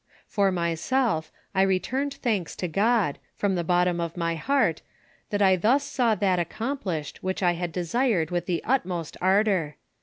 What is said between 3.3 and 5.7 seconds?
from the bottom of my heart, that I